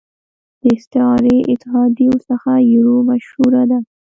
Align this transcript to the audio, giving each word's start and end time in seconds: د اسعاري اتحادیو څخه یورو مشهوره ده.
د 0.61 0.63
اسعاري 0.77 1.37
اتحادیو 1.53 2.15
څخه 2.29 2.51
یورو 2.73 2.97
مشهوره 3.09 3.63
ده. 3.69 3.79